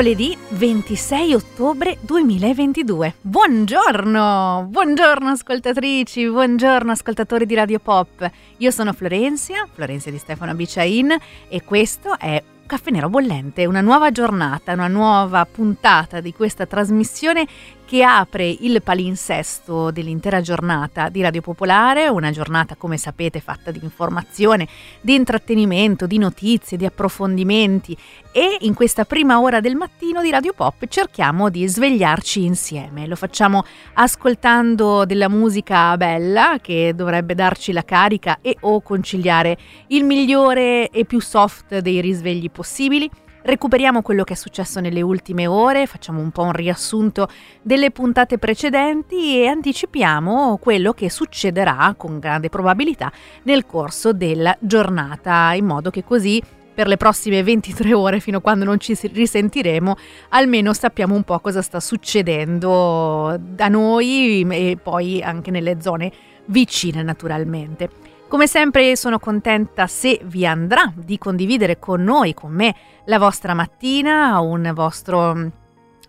[0.00, 3.16] mercoledì 26 ottobre 2022.
[3.20, 8.30] Buongiorno, buongiorno ascoltatrici, buongiorno ascoltatori di Radio Pop.
[8.56, 11.14] Io sono Florenzia, Florenzia di Stefano Biciain
[11.50, 17.46] e questo è Caffè Nero Bollente, una nuova giornata, una nuova puntata di questa trasmissione
[17.90, 23.80] che apre il palinsesto dell'intera giornata di Radio Popolare, una giornata come sapete fatta di
[23.82, 24.68] informazione,
[25.00, 27.96] di intrattenimento, di notizie, di approfondimenti
[28.30, 33.08] e in questa prima ora del mattino di Radio Pop cerchiamo di svegliarci insieme.
[33.08, 33.64] Lo facciamo
[33.94, 39.58] ascoltando della musica bella che dovrebbe darci la carica e o conciliare
[39.88, 43.10] il migliore e più soft dei risvegli possibili
[43.42, 47.26] Recuperiamo quello che è successo nelle ultime ore, facciamo un po' un riassunto
[47.62, 53.10] delle puntate precedenti e anticipiamo quello che succederà con grande probabilità
[53.44, 56.42] nel corso della giornata, in modo che così
[56.72, 59.96] per le prossime 23 ore fino a quando non ci risentiremo,
[60.30, 66.12] almeno sappiamo un po' cosa sta succedendo da noi e poi anche nelle zone
[66.46, 68.09] vicine naturalmente.
[68.30, 72.72] Come sempre sono contenta se vi andrà di condividere con noi, con me,
[73.06, 75.46] la vostra mattina, un vostro mm,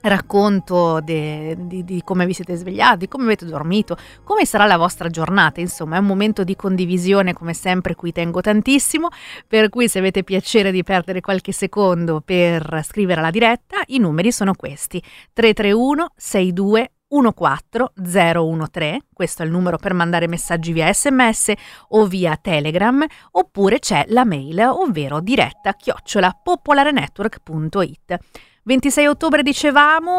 [0.02, 5.10] racconto de, di, di, come vi siete svegliati, come avete dormito, come sarà la vostra
[5.10, 9.08] giornata, insomma è un momento di condivisione come sempre cui tengo tantissimo,
[9.48, 14.32] per cui se avete piacere di perdere qualche secondo per scrivere alla diretta, i numeri
[14.32, 15.02] sono questi.
[15.34, 21.52] 331 62 14013, questo è il numero per mandare messaggi via sms
[21.90, 28.20] o via telegram, oppure c'è la mail, ovvero diretta chiocciola popolarenetwork.it.
[28.64, 30.12] 26 ottobre dicevamo,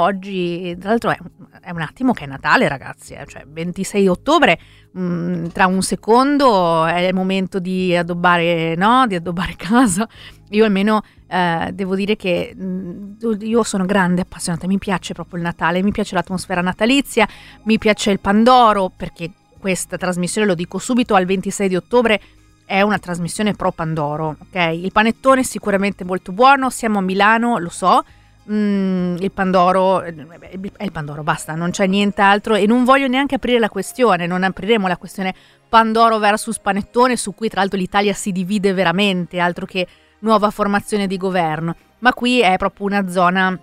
[0.00, 1.18] oggi tra l'altro è,
[1.60, 3.26] è, un attimo che è Natale ragazzi, eh?
[3.26, 4.58] cioè 26 ottobre
[4.92, 9.06] mh, mm, tra un secondo è il momento di addobbare, no?
[9.06, 10.08] di addobbare casa,
[10.48, 15.38] io almeno eh, devo dire che mh, mm, io sono grande appassionata, mi piace proprio
[15.38, 17.28] il Natale, mi piace l'atmosfera natalizia,
[17.64, 22.20] mi piace il Pandoro perché questa trasmissione, lo dico subito, al 26 di ottobre
[22.64, 24.72] è una trasmissione pro Pandoro, ok?
[24.72, 28.04] Il panettone è sicuramente molto buono, siamo a Milano, lo so,
[28.50, 33.58] mm, il Pandoro è il Pandoro, basta, non c'è nient'altro e non voglio neanche aprire
[33.58, 35.34] la questione, non apriremo la questione
[35.68, 39.86] Pandoro versus panettone su cui tra l'altro l'Italia si divide veramente, altro che
[40.20, 43.58] nuova formazione di governo, ma qui è proprio una zona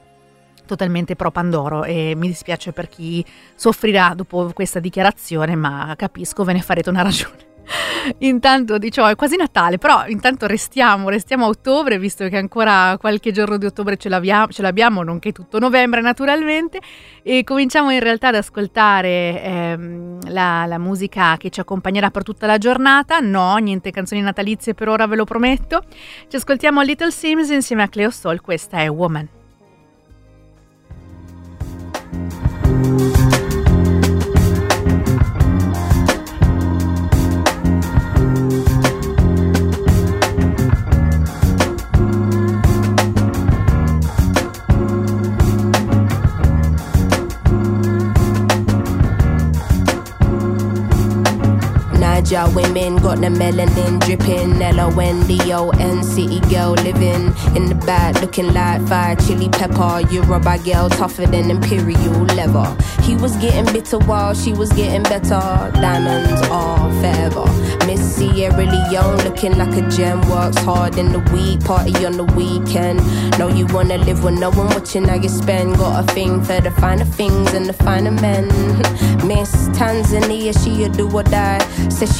[0.65, 3.25] totalmente pro Pandoro e mi dispiace per chi
[3.55, 7.50] soffrirà dopo questa dichiarazione, ma capisco, ve ne farete una ragione.
[8.19, 13.31] Intanto diciamo è quasi Natale, però intanto restiamo, restiamo a ottobre, visto che ancora qualche
[13.31, 16.79] giorno di ottobre ce l'abbiamo, ce l'abbiamo nonché tutto novembre naturalmente,
[17.23, 22.45] e cominciamo in realtà ad ascoltare ehm, la, la musica che ci accompagnerà per tutta
[22.45, 23.19] la giornata.
[23.19, 25.83] No, niente canzoni natalizie per ora, ve lo prometto.
[26.27, 29.40] Ci ascoltiamo Little Sims insieme a Cleo Soul, questa è Woman.
[52.31, 54.61] Niger women got the melanin dripping.
[54.61, 59.15] L O N D O N city girl living in the back, looking like fire
[59.17, 59.99] chili pepper.
[60.09, 62.75] You're Yoruba girl tougher than imperial leather.
[63.03, 65.41] He was getting bitter while she was getting better.
[65.73, 67.45] Diamonds are forever.
[67.85, 70.21] Miss Sierra Leone looking like a gem.
[70.29, 72.99] Works hard in the week, party on the weekend.
[73.37, 75.75] Know you wanna live with no one watching how you spend.
[75.77, 78.47] Got a thing for the finer things and the finer men.
[79.27, 81.59] Miss Tanzania, she a do or die.
[81.89, 82.15] Says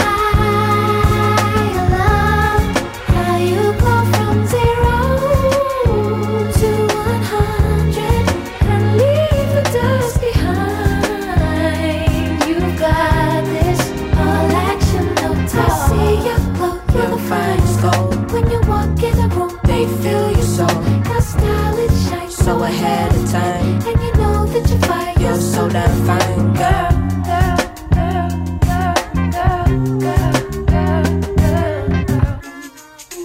[22.51, 23.81] know ahead of time.
[23.87, 25.21] And you know that you're fine.
[25.21, 26.89] You're so damn fine, girl.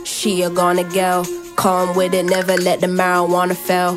[0.05, 1.25] She a gonna go,
[1.57, 3.97] calm with it, never let the marijuana fail.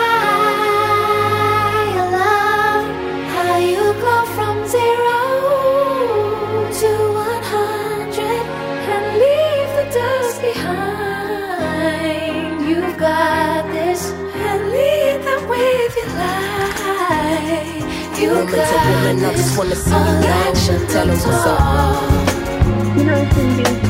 [18.27, 20.87] Woman got to woman, I just wanna see you glow.
[20.87, 22.97] Tell them what's up.
[22.97, 23.81] You know, Cindy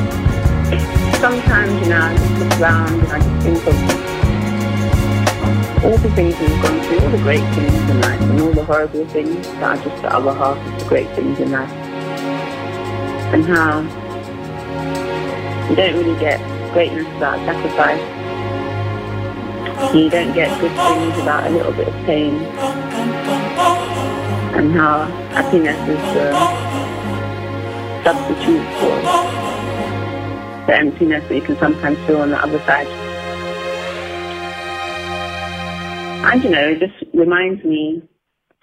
[1.21, 3.75] sometimes, you know, I just look around and I just think of
[5.85, 8.63] all the things we've gone through, all the great things in life, and all the
[8.65, 11.69] horrible things that are just the other half of the great things in life.
[13.33, 13.81] And how
[15.69, 16.39] you don't really get
[16.73, 18.01] greatness without sacrifice.
[19.93, 22.33] You don't get good things without a little bit of pain.
[24.61, 26.31] And how happiness is a
[28.03, 28.95] substitute for
[30.67, 32.85] the emptiness that you can sometimes feel on the other side.
[36.31, 38.03] And you know, it just reminds me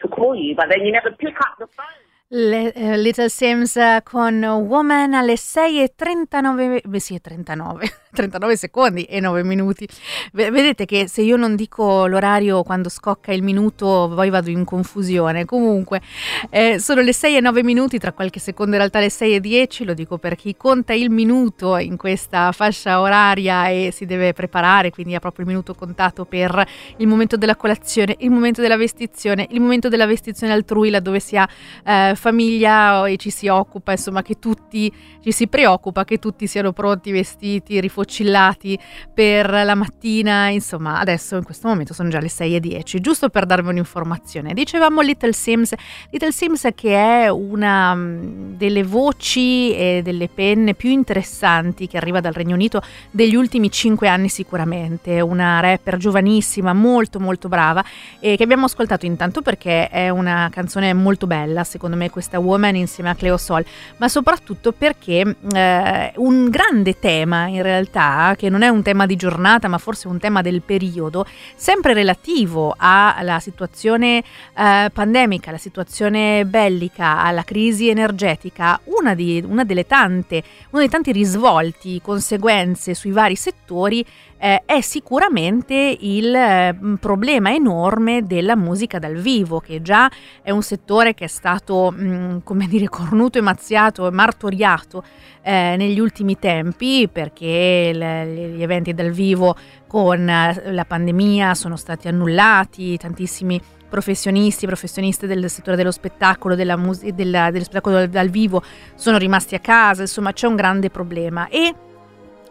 [0.00, 2.07] to call you, but then you never pick up the phone.
[2.30, 9.42] Le, uh, Little Sims con Woman alle 6.39, beh sì 39, 39 secondi e 9
[9.44, 9.88] minuti.
[10.34, 15.46] Vedete che se io non dico l'orario quando scocca il minuto poi vado in confusione.
[15.46, 16.02] Comunque
[16.50, 19.40] eh, sono le 6 e 9 minuti, tra qualche secondo in realtà le 6 e
[19.40, 24.34] 10, lo dico per chi conta il minuto in questa fascia oraria e si deve
[24.34, 26.62] preparare, quindi ha proprio il minuto contato per
[26.98, 31.34] il momento della colazione, il momento della vestizione, il momento della vestizione altrui laddove si
[31.34, 31.48] ha...
[31.82, 36.72] Eh, famiglia e ci si occupa, insomma, che tutti ci si preoccupa che tutti siano
[36.72, 38.78] pronti, vestiti, rifocillati
[39.12, 40.48] per la mattina.
[40.48, 44.54] Insomma, adesso in questo momento sono già le 6 e 10, giusto per darvi un'informazione.
[44.54, 45.74] Dicevamo Little Sims,
[46.10, 52.20] Little Sims che è una mm, delle voci e delle penne più interessanti che arriva
[52.20, 57.84] dal Regno Unito degli ultimi 5 anni sicuramente, una rapper giovanissima, molto molto brava
[58.18, 62.76] e che abbiamo ascoltato intanto perché è una canzone molto bella, secondo me questa Woman
[62.76, 63.64] insieme a Cleo Sol,
[63.98, 69.16] ma soprattutto perché eh, un grande tema in realtà, che non è un tema di
[69.16, 76.44] giornata, ma forse un tema del periodo, sempre relativo alla situazione eh, pandemica, alla situazione
[76.44, 83.10] bellica, alla crisi energetica, una, di, una delle tante, uno dei tanti risvolti, conseguenze sui
[83.10, 84.04] vari settori
[84.38, 90.10] eh, è sicuramente il eh, problema enorme della musica dal vivo, che già
[90.42, 95.04] è un settore che è stato, mh, mm, come dire, cornuto e mazziato e martoriato
[95.42, 101.76] eh, negli ultimi tempi perché le, gli eventi dal vivo con eh, la pandemia sono
[101.76, 108.28] stati annullati, tantissimi professionisti, professioniste del settore dello spettacolo, della mus- della, dello spettacolo dal
[108.28, 108.62] vivo
[108.94, 111.48] sono rimasti a casa, insomma c'è un grande problema.
[111.48, 111.74] E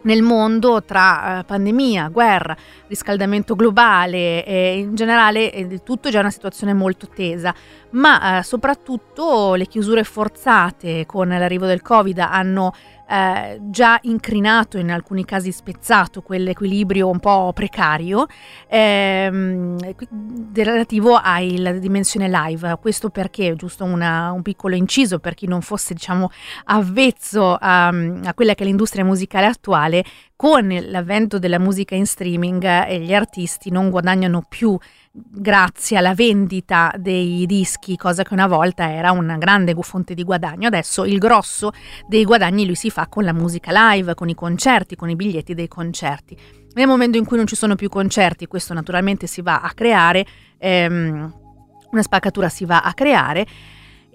[0.02, 2.56] nel mondo tra eh, pandemia, guerra,
[2.88, 7.54] riscaldamento globale e in generale eh, tutto già una situazione molto tesa,
[7.92, 12.74] ma eh, soprattutto le chiusure forzate con l'arrivo del Covid hanno
[13.10, 18.28] eh, già incrinato, in alcuni casi spezzato quell'equilibrio un po' precario
[18.68, 19.78] ehm,
[20.54, 22.78] relativo alla dimensione live.
[22.82, 26.30] Questo perché, giusto una, un piccolo inciso per chi non fosse diciamo
[26.66, 30.04] avvezzo a, a quella che è l'industria musicale attuale,
[30.38, 34.78] con l'avvento della musica in streaming eh, gli artisti non guadagnano più
[35.12, 40.68] grazie alla vendita dei dischi, cosa che una volta era una grande fonte di guadagno.
[40.68, 41.72] Adesso il grosso
[42.08, 45.56] dei guadagni lui si fa con la musica live, con i concerti, con i biglietti
[45.56, 46.38] dei concerti.
[46.74, 50.24] Nel momento in cui non ci sono più concerti, questo naturalmente si va a creare,
[50.60, 51.34] ehm,
[51.90, 53.48] una spaccatura si va a creare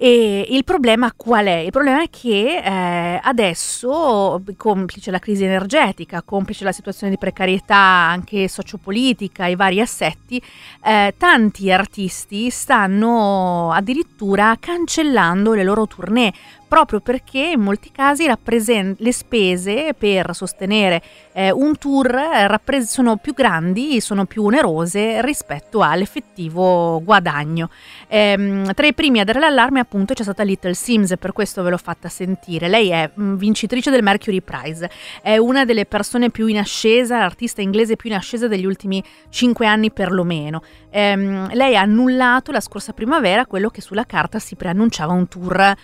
[0.04, 1.58] e il problema qual è?
[1.58, 7.76] Il problema è che eh, adesso, complice la crisi energetica, complice la situazione di precarietà
[7.76, 10.42] anche sociopolitica, i vari assetti,
[10.82, 16.32] eh, tanti artisti stanno addirittura cancellando le loro tournée
[16.72, 21.02] proprio perché in molti casi rappresent- le spese per sostenere
[21.34, 27.68] eh, un tour eh, rappres- sono più grandi, sono più onerose rispetto all'effettivo guadagno.
[28.08, 31.68] Ehm, tra i primi a dare l'allarme appunto c'è stata Little Sims, per questo ve
[31.68, 32.68] l'ho fatta sentire.
[32.68, 37.60] Lei è mm, vincitrice del Mercury Prize, è una delle persone più in ascesa, l'artista
[37.60, 40.62] inglese più in ascesa degli ultimi cinque anni perlomeno.
[40.88, 45.74] Ehm, lei ha annullato la scorsa primavera quello che sulla carta si preannunciava un tour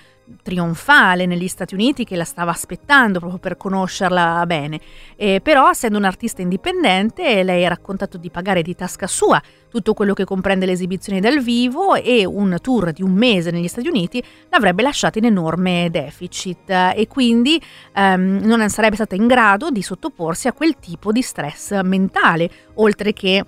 [0.42, 4.80] trionfale negli Stati Uniti che la stava aspettando proprio per conoscerla bene.
[5.16, 9.92] Eh, però, essendo un artista indipendente, lei ha raccontato di pagare di tasca sua tutto
[9.92, 13.88] quello che comprende le esibizioni dal vivo e un tour di un mese negli Stati
[13.88, 17.60] Uniti l'avrebbe lasciata in enorme deficit e quindi
[17.94, 23.12] ehm, non sarebbe stata in grado di sottoporsi a quel tipo di stress mentale, oltre
[23.12, 23.44] che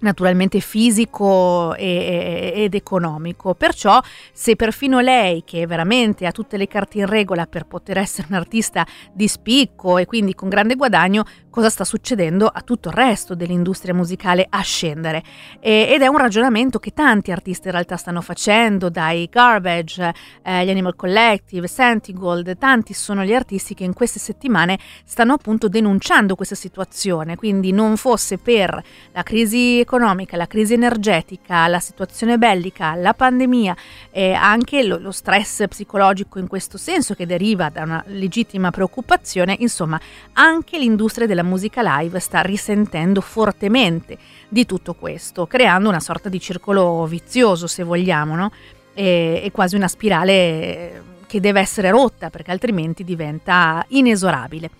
[0.00, 3.54] naturalmente fisico e, ed economico.
[3.54, 4.00] Perciò
[4.32, 8.36] se perfino lei, che veramente ha tutte le carte in regola per poter essere un
[8.36, 13.34] artista di spicco e quindi con grande guadagno, cosa sta succedendo a tutto il resto
[13.34, 15.22] dell'industria musicale a scendere?
[15.60, 20.12] E, ed è un ragionamento che tanti artisti in realtà stanno facendo, dai Garbage,
[20.42, 25.68] eh, gli Animal Collective, Santigold, tanti sono gli artisti che in queste settimane stanno appunto
[25.68, 32.36] denunciando questa situazione, quindi non fosse per la crisi economica, la crisi energetica, la situazione
[32.36, 33.76] bellica, la pandemia
[34.10, 39.56] e anche lo, lo stress psicologico in questo senso che deriva da una legittima preoccupazione,
[39.60, 39.98] insomma
[40.34, 46.40] anche l'industria della musica live sta risentendo fortemente di tutto questo, creando una sorta di
[46.40, 48.50] circolo vizioso se vogliamo, no?
[48.92, 54.70] e, e quasi una spirale che deve essere rotta perché altrimenti diventa inesorabile.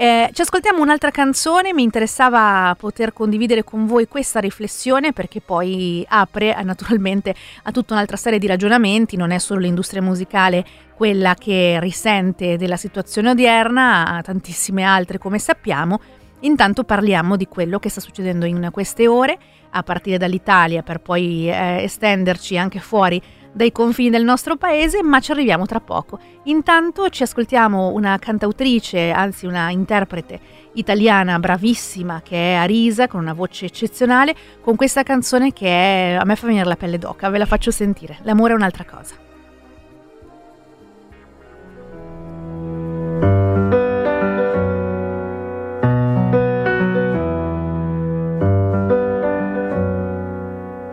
[0.00, 6.02] Eh, ci ascoltiamo un'altra canzone, mi interessava poter condividere con voi questa riflessione perché poi
[6.08, 10.64] apre eh, naturalmente a tutta un'altra serie di ragionamenti, non è solo l'industria musicale
[10.94, 16.00] quella che risente della situazione odierna, a tantissime altre come sappiamo.
[16.40, 19.38] Intanto parliamo di quello che sta succedendo in queste ore,
[19.68, 23.20] a partire dall'Italia per poi eh, estenderci anche fuori
[23.52, 26.18] dai confini del nostro paese, ma ci arriviamo tra poco.
[26.44, 30.40] Intanto ci ascoltiamo una cantautrice, anzi una interprete
[30.74, 36.24] italiana bravissima che è Arisa, con una voce eccezionale, con questa canzone che è, a
[36.24, 38.18] me fa venire la pelle d'oca, ve la faccio sentire.
[38.22, 39.28] L'amore è un'altra cosa.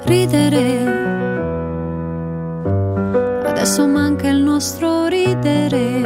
[0.04, 1.07] Ridere
[3.78, 6.02] adesso manca il nostro ridere.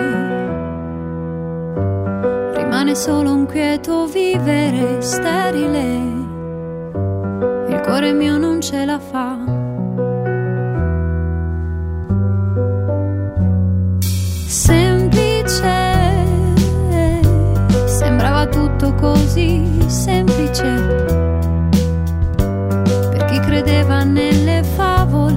[2.54, 5.86] Rimane solo un quieto vivere sterile.
[7.70, 9.38] Il cuore mio non ce la fa.
[14.48, 15.74] Semplice,
[17.86, 20.64] sembrava tutto così semplice.
[22.36, 25.31] Per chi credeva nelle favole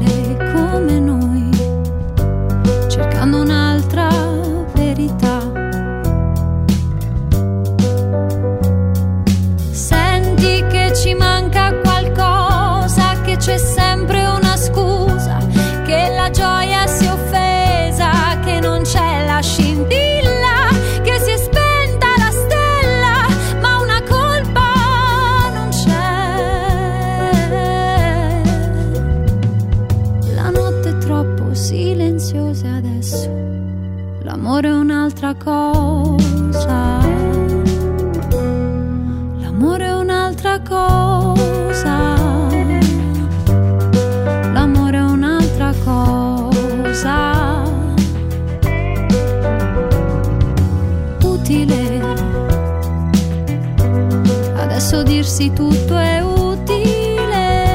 [54.94, 57.68] spesso dirsi tutto è utile,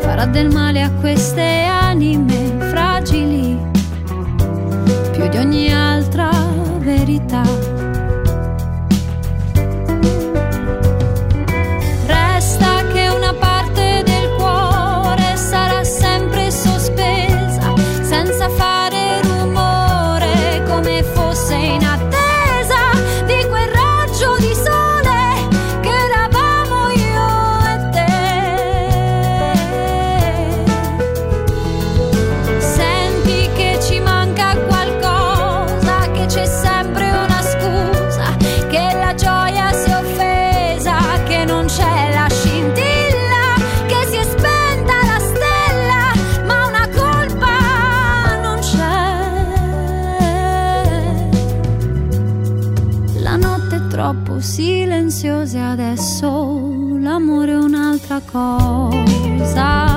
[0.00, 3.56] farà del male a queste anime fragili,
[5.12, 6.30] più di ogni altra
[6.80, 7.71] verità.
[58.34, 59.91] Un'altra cosa.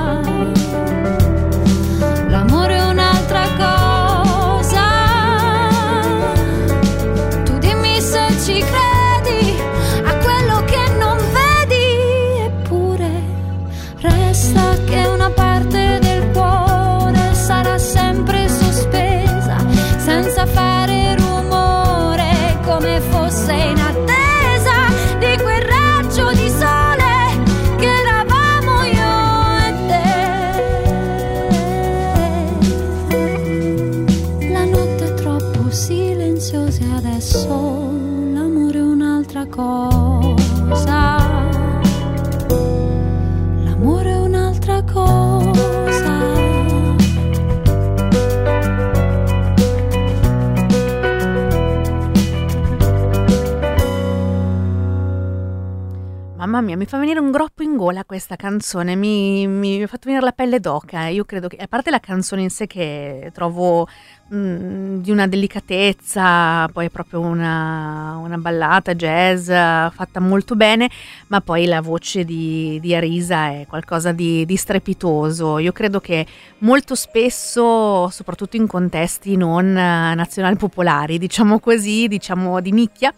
[56.75, 60.23] Mia, mi fa venire un groppo in gola questa canzone, mi, mi ha fatto venire
[60.23, 61.07] la pelle d'oca.
[61.07, 63.87] Io credo che, a parte la canzone in sé che trovo
[64.33, 70.89] Mm, di una delicatezza, poi è proprio una, una, ballata jazz fatta molto bene,
[71.27, 75.59] ma poi la voce di, di Arisa è qualcosa di, di, strepitoso.
[75.59, 76.25] Io credo che
[76.59, 83.13] molto spesso, soprattutto in contesti non nazionali popolari, diciamo così, diciamo di nicchia,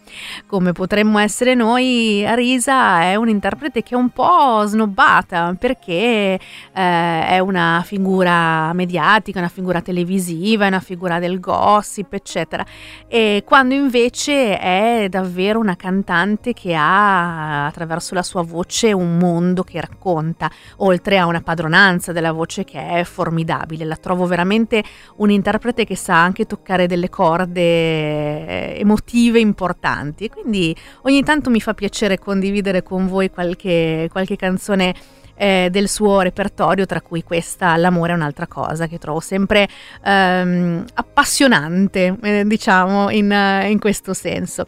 [0.46, 6.39] come potremmo essere noi, Arisa è un interprete che è un po' snobbata perché eh,
[6.74, 12.66] è una figura mediatica, una figura televisiva, una figura figura del gossip, eccetera.
[13.08, 19.64] E quando invece è davvero una cantante che ha attraverso la sua voce un mondo
[19.64, 23.86] che racconta, oltre a una padronanza della voce che è formidabile.
[23.86, 24.84] La trovo veramente
[25.18, 30.30] un interprete che sa anche toccare delle corde eh, emotive importanti.
[30.30, 34.96] Quindi ogni tanto mi fa piacere condividere con voi qualche, qualche canzone
[35.38, 39.67] eh, del suo repertorio, tra cui questa L'amore è un'altra cosa, che trovo sempre
[40.04, 44.65] ehm, appassionante, eh, diciamo, in, uh, in, questo senso.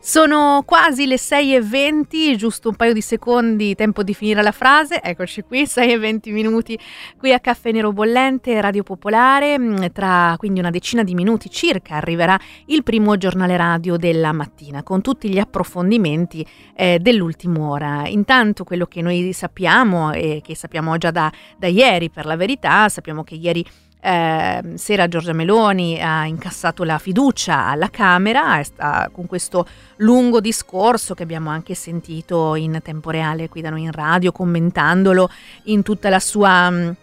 [0.00, 5.42] Sono quasi le 6.20, giusto un paio di secondi, tempo di finire la frase, eccoci
[5.42, 6.78] qui, 6.20 minuti
[7.18, 11.96] qui a Caffè Nero Bollente, Radio Popolare, mm, tra quindi una decina di minuti circa
[11.96, 18.02] arriverà il primo giornale radio della mattina, con tutti gli approfondimenti eh, dell'ultima ora.
[18.06, 22.88] Intanto quello che noi sappiamo e che sappiamo già da, da ieri per la verità,
[22.88, 23.64] sappiamo che ieri
[24.04, 29.64] eh, sera Giorgia Meloni ha incassato la fiducia alla Camera sta, con questo
[29.98, 35.30] lungo discorso che abbiamo anche sentito in tempo reale qui da noi in radio, commentandolo
[35.64, 36.94] in tutta la sua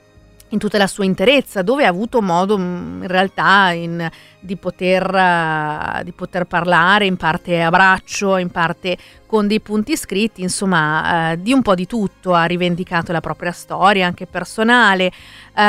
[0.50, 4.10] in tutta la sua interezza, dove ha avuto modo in realtà in,
[4.40, 9.96] di, poter, uh, di, poter, parlare, in parte a braccio, in parte con dei punti
[9.96, 15.08] scritti, insomma, uh, di un po' di tutto, ha rivendicato la propria storia, anche personale,
[15.54, 15.62] uh,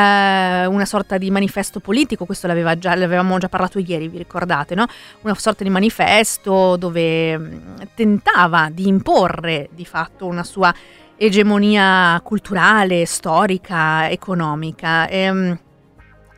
[0.72, 4.86] una sorta di manifesto politico, questo l'aveva già, l'avevamo già parlato ieri, vi ricordate, no?
[5.22, 10.72] Una sorta di manifesto dove um, tentava di imporre di fatto una sua
[11.22, 15.06] egemonia culturale, storica, economica.
[15.06, 15.58] E, ehm,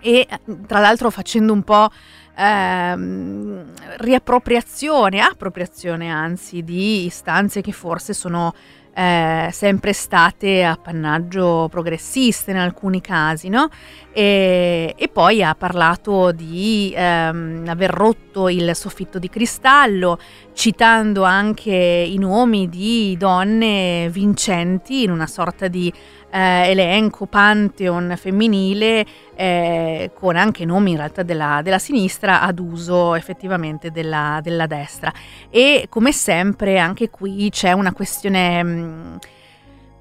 [0.01, 0.27] e
[0.67, 1.89] tra l'altro facendo un po'
[2.35, 3.65] ehm,
[3.99, 8.53] riappropriazione, appropriazione anzi, di istanze che forse sono
[8.95, 13.69] eh, sempre state appannaggio progressiste in alcuni casi, no?
[14.13, 20.19] E, e poi ha parlato di ehm, aver rotto il soffitto di cristallo,
[20.53, 25.91] citando anche i nomi di donne vincenti in una sorta di
[26.33, 33.15] eh, elenco, pantheon femminile, eh, con anche nomi in realtà della, della sinistra ad uso
[33.15, 35.13] effettivamente della, della, destra.
[35.51, 38.63] E come sempre anche qui c'è una questione...
[38.63, 39.19] Mh,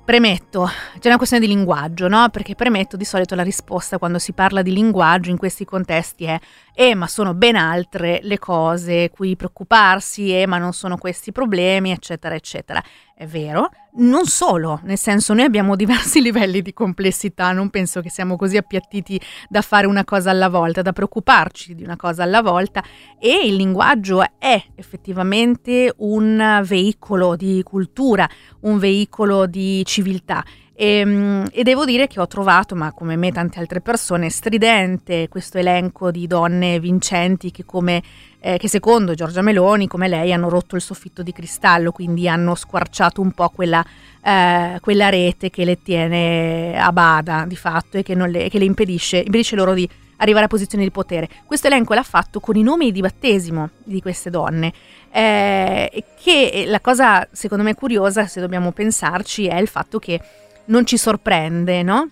[0.03, 0.67] Premetto,
[0.99, 2.27] c'è una questione di linguaggio, no?
[2.29, 6.39] Perché premetto di solito la risposta quando si parla di linguaggio in questi contesti è
[6.73, 11.91] eh, ma sono ben altre le cose cui preoccuparsi, eh, ma non sono questi problemi,
[11.91, 12.81] eccetera, eccetera.
[13.13, 18.09] È vero, non solo, nel senso noi abbiamo diversi livelli di complessità, non penso che
[18.09, 22.41] siamo così appiattiti da fare una cosa alla volta, da preoccuparci di una cosa alla
[22.41, 22.83] volta
[23.19, 28.27] e il linguaggio è effettivamente un veicolo di cultura,
[28.61, 33.31] un veicolo di civiltà e, ehm, e, devo dire che ho trovato, ma come me
[33.31, 38.01] tante altre persone, stridente questo elenco di donne vincenti che, come,
[38.39, 42.55] eh, che secondo Giorgia Meloni, come lei, hanno rotto il soffitto di cristallo, quindi hanno
[42.55, 43.85] squarciato un po' quella,
[44.23, 48.65] eh, quella rete che le tiene a bada di fatto e che, le, che le
[48.65, 51.27] impedisce, impedisce loro di arrivare a posizioni di potere.
[51.45, 54.71] Questo elenco l'ha fatto con i nomi di battesimo di queste donne.
[55.11, 60.21] Eh, che la cosa secondo me curiosa, se dobbiamo pensarci, è il fatto che
[60.65, 62.09] non ci sorprende, no?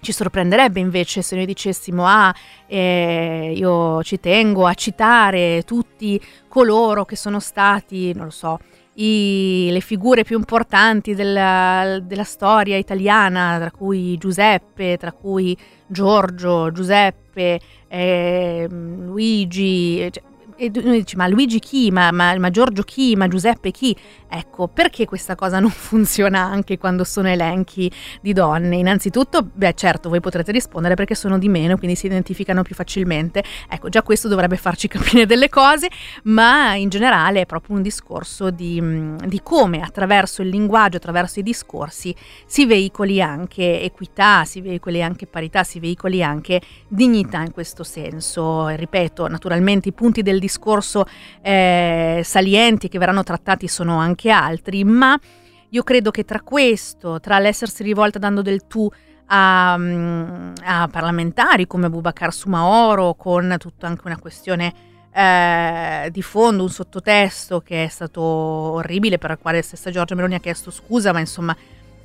[0.00, 2.34] Ci sorprenderebbe invece se noi dicessimo, ah,
[2.66, 8.58] eh, io ci tengo a citare tutti coloro che sono stati, non lo so,
[8.94, 16.72] i, le figure più importanti della, della, storia italiana, tra cui Giuseppe, tra cui Giorgio,
[16.72, 20.22] Giuseppe, eh, Luigi, cioè,
[20.62, 23.96] e noi dici ma Luigi chi, ma, ma, ma, Giorgio chi, ma Giuseppe chi?
[24.28, 28.76] Ecco, perché questa cosa non funziona anche quando sono elenchi di donne?
[28.76, 33.42] Innanzitutto, beh certo, voi potrete rispondere perché sono di meno, quindi si identificano più facilmente.
[33.68, 35.90] Ecco, già questo dovrebbe farci capire delle cose,
[36.24, 41.40] ma in generale è proprio un discorso di, mm, di come attraverso il linguaggio, attraverso
[41.40, 42.14] i discorsi,
[42.46, 48.68] si veicoli anche equità, si veicoli anche parità, si veicoli anche dignità in questo senso.
[48.68, 50.50] Ripeto, naturalmente i punti del discorso
[51.42, 55.18] eh, salienti che verranno trattati sono anche altri, ma
[55.70, 58.90] io credo che tra questo, tra l'essersi rivolta dando del tu
[59.26, 64.72] a, mm, a parlamentari come Bubakar Sumaoro, con tutta anche una questione
[65.12, 70.34] eh, di fondo, un sottotesto che è stato orribile, per il quale stessa Giorgia Meloni
[70.34, 71.56] ha chiesto scusa, ma insomma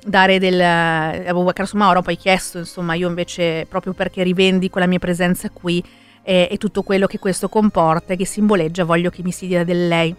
[0.04, 4.98] dare del a Bubakar Sumaoro poi chiesto insomma io invece proprio perché rivendico la mia
[5.00, 5.84] presenza qui
[6.22, 9.64] e, e tutto quello che questo comporta e che simboleggia voglio che mi si dia
[9.64, 10.14] del lei.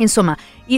[0.00, 0.36] Insomma,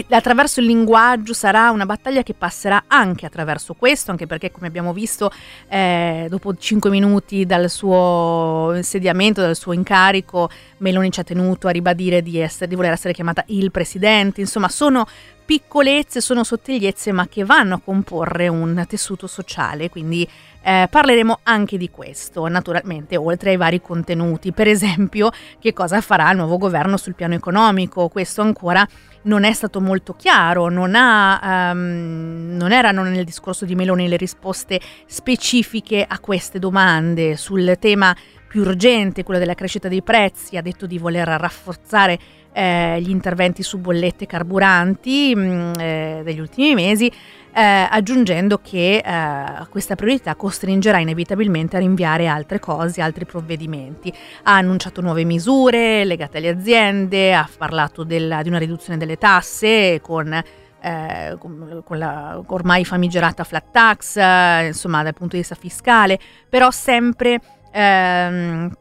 [0.09, 4.93] attraverso il linguaggio sarà una battaglia che passerà anche attraverso questo, anche perché come abbiamo
[4.93, 5.31] visto
[5.67, 11.71] eh, dopo cinque minuti dal suo insediamento, dal suo incarico, Meloni ci ha tenuto a
[11.71, 15.05] ribadire di, essere, di voler essere chiamata il presidente, insomma sono
[15.45, 20.27] piccolezze, sono sottigliezze ma che vanno a comporre un tessuto sociale, quindi
[20.63, 24.51] eh, parleremo anche di questo, naturalmente, oltre ai vari contenuti.
[24.51, 28.07] Per esempio, che cosa farà il nuovo governo sul piano economico?
[28.09, 28.87] Questo ancora
[29.23, 34.17] non è stato molto chiaro, non, ha, um, non erano nel discorso di Meloni le
[34.17, 38.15] risposte specifiche a queste domande sul tema
[38.47, 42.19] più urgente, quello della crescita dei prezzi, ha detto di voler rafforzare
[42.53, 47.11] eh, gli interventi su bollette carburanti mh, mm, eh, degli ultimi mesi
[47.53, 54.13] eh, aggiungendo che eh, questa priorità costringerà inevitabilmente a rinviare altre cose, altri provvedimenti.
[54.43, 59.99] Ha annunciato nuove misure legate alle aziende, ha parlato della, di una riduzione delle tasse
[60.01, 60.41] con
[60.83, 66.17] eh, con la ormai famigerata flat tax, eh, insomma dal punto di vista fiscale,
[66.49, 67.39] però sempre
[67.71, 68.71] ehm,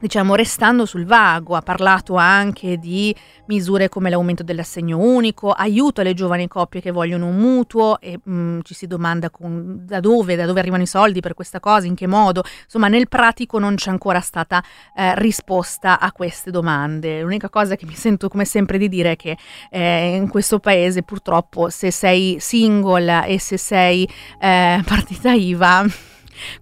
[0.00, 3.14] diciamo, restando sul vago, ha parlato anche di
[3.46, 8.32] misure come l'aumento dell'assegno unico, aiuto alle giovani coppie che vogliono un mutuo e mh,
[8.32, 11.86] mm, ci si domanda con, da dove, da dove arrivano i soldi per questa cosa,
[11.86, 12.42] in che modo.
[12.64, 14.62] Insomma, nel pratico non c'è ancora stata
[14.94, 17.22] eh, risposta a queste domande.
[17.22, 19.36] L'unica cosa che mi sento come sempre di dire è che
[19.70, 24.08] eh, in questo paese purtroppo se sei single e se sei
[24.40, 25.86] eh, partita IVA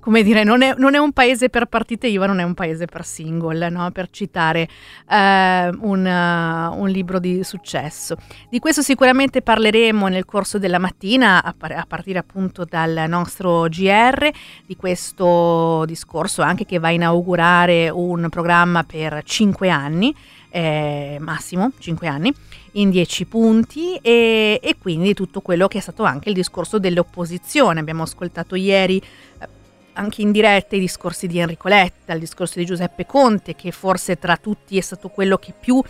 [0.00, 2.86] come dire, non è, non è, un paese per partite IVA, non è un paese
[2.86, 3.90] per single, no?
[3.90, 4.68] per citare
[5.08, 8.16] eh, un, uh, un, libro di successo.
[8.48, 13.66] Di questo sicuramente parleremo nel corso della mattina, a, par- a partire appunto dal nostro
[13.68, 14.30] GR,
[14.66, 20.14] di questo discorso anche che va a inaugurare un programma per cinque anni.
[20.48, 22.32] Eh, massimo 5 anni
[22.76, 27.80] in 10 punti e, e, quindi tutto quello che è stato anche il discorso dell'opposizione.
[27.80, 29.48] Abbiamo ascoltato ieri eh,
[29.96, 34.18] anche in diretta i discorsi di Enrico Letta, il discorso di Giuseppe Conte, che forse
[34.18, 35.82] tra tutti è stato quello che più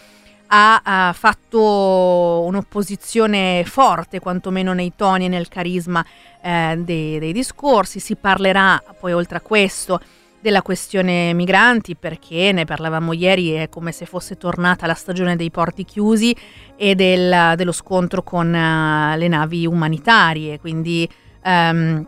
[0.49, 6.05] ha, ha fatto un'opposizione forte, quantomeno nei toni e nel carisma
[6.41, 7.99] eh, dei, dei discorsi.
[7.99, 10.01] Si parlerà poi oltre a questo
[10.41, 15.51] della questione migranti perché ne parlavamo ieri, è come se fosse tornata la stagione dei
[15.51, 16.35] porti chiusi
[16.77, 21.09] e del, dello scontro con uh, le navi umanitarie, quindi
[21.43, 22.07] ehm,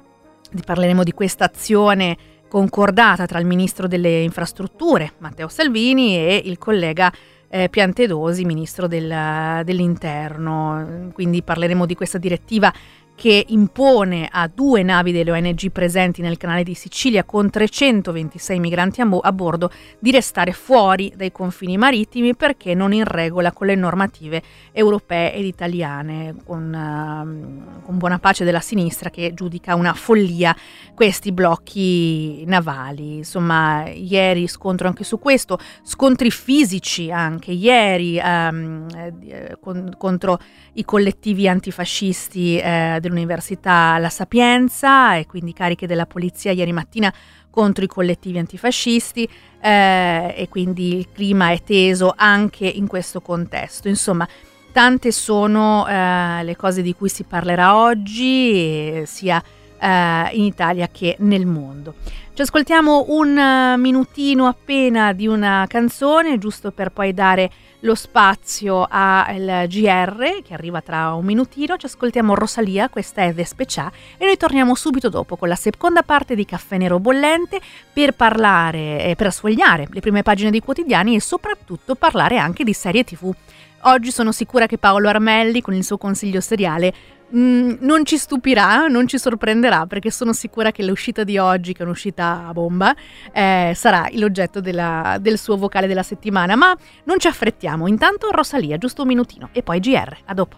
[0.65, 2.17] parleremo di questa azione
[2.49, 7.13] concordata tra il ministro delle infrastrutture Matteo Salvini e il collega
[7.51, 11.11] eh, Piantedosi, ministro del, dell'interno.
[11.13, 12.73] Quindi parleremo di questa direttiva
[13.19, 19.01] che impone a due navi delle ONG presenti nel canale di Sicilia con 326 migranti
[19.01, 23.67] a, mo- a, bordo di restare fuori dai confini marittimi perché non in regola con
[23.67, 29.95] le normative europee ed italiane, con, uh, con buona pace della sinistra che giudica una
[29.95, 30.55] follia
[30.95, 33.17] questi blocchi navali.
[33.17, 40.39] Insomma, ieri scontro anche su questo, scontri fisici anche ieri um, eh, con, contro
[40.75, 47.13] i collettivi antifascisti eh, dell'Università La Sapienza e quindi cariche della polizia ieri mattina
[47.51, 49.29] contro i collettivi antifascisti
[49.61, 53.89] eh, e quindi il clima è teso anche in questo contesto.
[53.89, 54.29] Insomma,
[54.73, 59.43] tante sono eh, le cose di cui si parlerà oggi, sia
[59.81, 61.95] eh, in Italia che nel mondo.
[62.39, 68.87] Ci ascoltiamo un eh, minutino appena di una canzone, giusto per poi dare lo spazio
[68.89, 71.77] al GR che arriva tra un minutino.
[71.77, 76.05] Ci ascoltiamo Rosalia, questa è The Specià e noi torniamo subito dopo con la seconda
[76.05, 77.61] parte di Caffè Nero Bollente
[77.93, 82.73] per parlare, eh, per sfogliare le prime pagine dei quotidiani e soprattutto parlare anche di
[82.73, 83.35] serie TV.
[83.83, 88.87] Oggi sono sicura che Paolo Armelli con il suo consiglio seriale Mm, non ci stupirà,
[88.87, 92.95] non ci sorprenderà perché sono sicura che l'uscita di oggi, che è un'uscita a bomba,
[93.33, 96.57] eh, sarà l'oggetto della, del suo vocale della settimana.
[96.57, 97.87] Ma non ci affrettiamo.
[97.87, 100.17] Intanto Rosalia, giusto un minutino, e poi GR.
[100.25, 100.57] A dopo.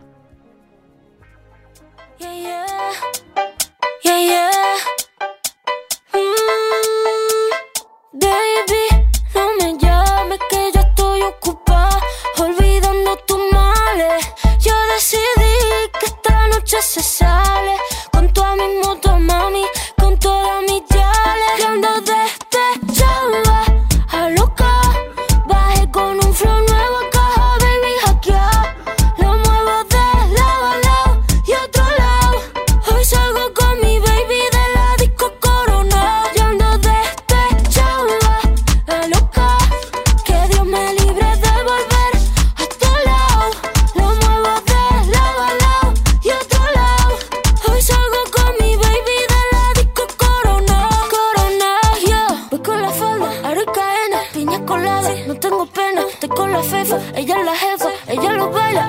[2.18, 2.64] Yeah, yeah.
[4.02, 4.49] Yeah,
[17.20, 17.49] side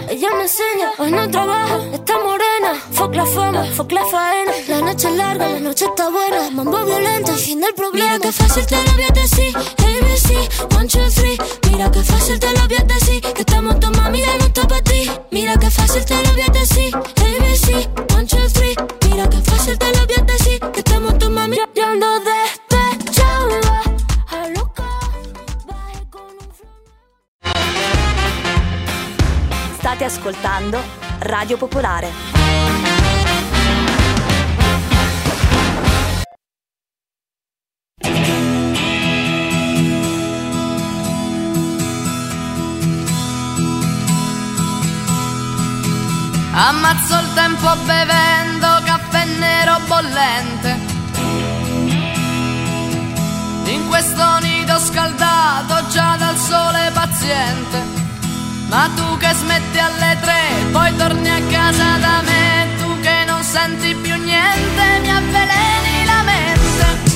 [0.09, 0.91] ella me enseña.
[0.97, 2.73] Hoy no trabaja, está morena.
[2.93, 4.51] Fuck la fama, fuck la faena.
[4.67, 6.49] La noche es larga, la noche está buena.
[6.51, 8.13] Mambo violento, fin del problema.
[8.13, 9.55] Mira que fácil te lo voy a decir.
[9.55, 11.37] ABC, one, two, three.
[11.71, 13.21] Mira que fácil te lo voy a decir.
[13.21, 15.11] Que estamos tu mami, ya no está para ti.
[15.31, 16.91] Mira que fácil te lo voy a decir.
[30.21, 30.79] Ascoltando
[31.21, 32.11] Radio Popolare.
[46.53, 50.89] Ammazzo il tempo bevendo caffè nero bollente.
[53.71, 58.00] In questo nido scaldato già dal sole paziente.
[58.71, 62.69] Ma tu che smetti alle tre, poi torni a casa da me.
[62.79, 67.09] Tu che non senti più niente, mi avveleni la mente.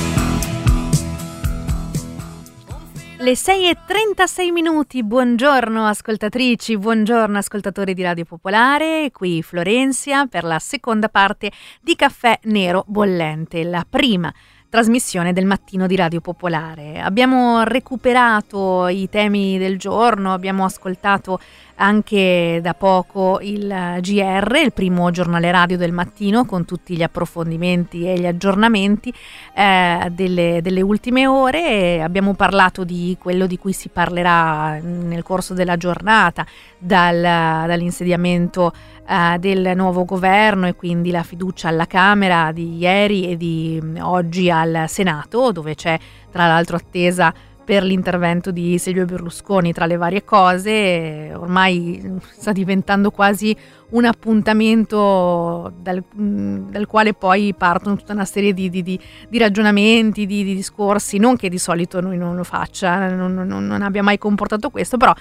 [3.16, 10.44] Le 6 e 36 minuti, buongiorno ascoltatrici, buongiorno ascoltatori di Radio Popolare, qui Florenzia per
[10.44, 14.30] la seconda parte di Caffè Nero Bollente, la prima
[14.68, 17.00] trasmissione del mattino di Radio Popolare.
[17.00, 21.40] Abbiamo recuperato i temi del giorno, abbiamo ascoltato
[21.76, 28.08] anche da poco il GR, il primo giornale radio del mattino con tutti gli approfondimenti
[28.08, 29.12] e gli aggiornamenti
[29.54, 32.02] eh, delle, delle, ultime ore.
[32.02, 36.46] Abbiamo parlato di quello di cui si parlerà nel corso della giornata,
[36.78, 38.72] dal, dall'insediamento
[39.06, 44.50] eh, del nuovo governo e quindi la fiducia alla Camera di ieri e di oggi
[44.50, 45.98] al Senato, dove c'è
[46.30, 47.32] tra l'altro attesa
[47.66, 53.54] per l'intervento di Silvio Berlusconi tra le varie cose, ormai sta diventando quasi
[53.88, 58.98] un appuntamento dal, dal quale poi partono tutta una serie di, di, di,
[59.28, 63.82] di ragionamenti, di, discorsi, non che di solito noi non lo faccia, non, non, non
[63.82, 65.12] abbia mai comportato questo, però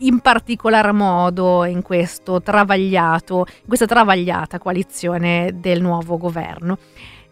[0.00, 6.76] in particolar modo in, questo travagliato, in questa travagliata coalizione del nuovo governo.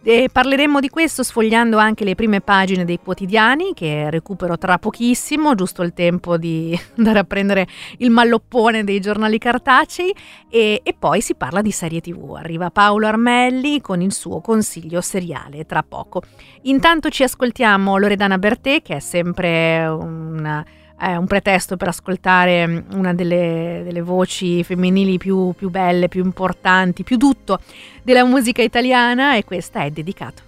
[0.06, 5.54] E parleremo di questo sfogliando anche le prime pagine dei quotidiani che recupero tra pochissimo,
[5.54, 7.66] giusto il tempo di andare a prendere
[7.98, 10.14] il malloppone dei giornali cartacei
[10.50, 12.34] e, e poi si parla di serie tv.
[12.34, 16.20] Arriva Paolo Armelli con il suo consiglio seriale tra poco.
[16.64, 20.62] Intanto ci ascoltiamo Loredana Bertè che è sempre una
[20.96, 26.24] è un pretesto per ascoltare mm, una delle, delle voci femminili più, più, belle, più
[26.24, 27.60] importanti, più tutto
[28.02, 30.42] della musica italiana e questa è dedicato.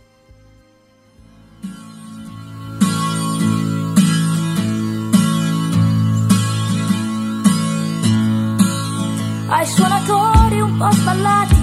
[9.48, 11.56] Ai suonatori un po' sballati,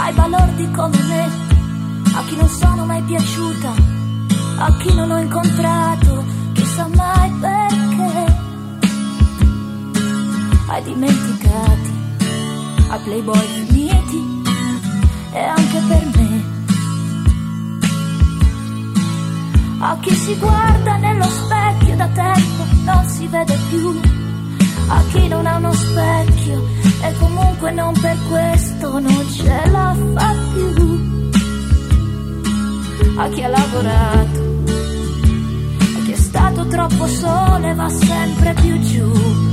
[0.00, 1.30] ai balordi come me,
[2.14, 3.72] a chi non sono mai piaciuta,
[4.58, 7.71] a chi non ho incontrato, chissà mai perché
[10.72, 11.92] ai dimenticati,
[12.88, 14.42] a playboy finiti
[15.32, 16.50] e anche per me.
[19.80, 24.00] A chi si guarda nello specchio da tempo non si vede più,
[24.88, 26.66] a chi non ha uno specchio
[27.02, 31.10] e comunque non per questo non ce la fa più.
[33.16, 34.62] A chi ha lavorato,
[35.96, 39.50] a chi è stato troppo solo e va sempre più giù.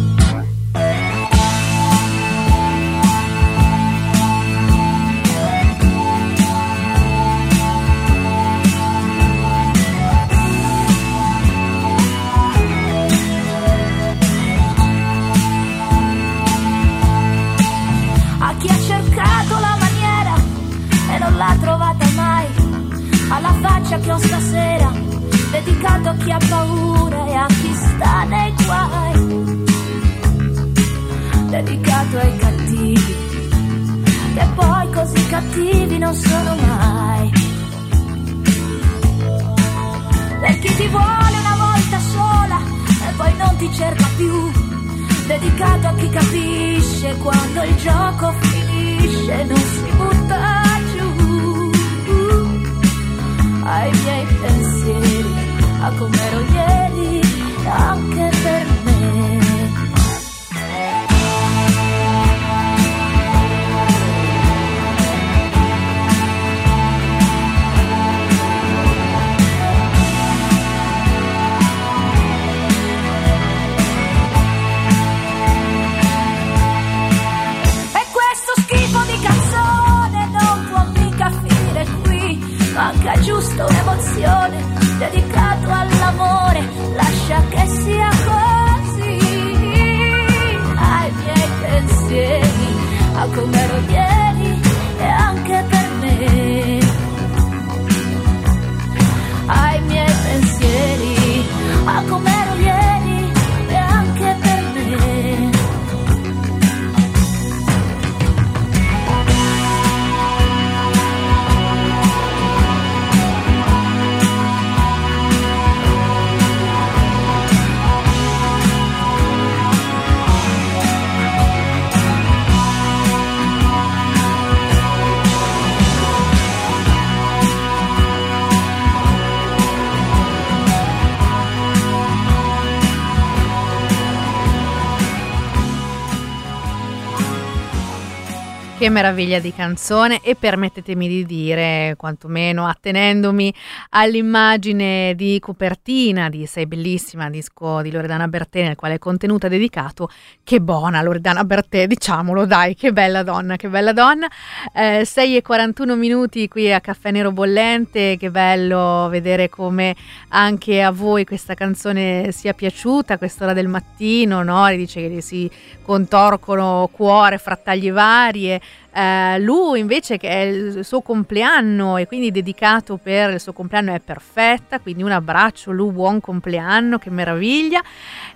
[138.80, 143.54] Che meraviglia di canzone e permettetemi di dire, quantomeno attenendomi
[143.90, 150.10] all'immagine di copertina di Sei bellissima, disco di Loredana Bertè nel quale è contenuta dedicato,
[150.46, 154.30] che buona Loredana Bertè, diciamolo dai, che bella donna, che bella donna.
[154.74, 159.94] Eh, 6 e 41 minuti qui a Caffè Nero Bollente, che bello vedere come
[160.30, 164.70] anche a voi questa canzone sia piaciuta quest'ora del mattino, no?
[164.70, 165.52] Dice che si
[165.82, 168.62] contorcono cuore, frattaglie varie
[168.92, 173.94] eh, lui invece che è il suo compleanno e quindi dedicato per il suo compleanno
[173.94, 177.82] è perfetta, quindi un abbraccio Lu, buon compleanno, che meraviglia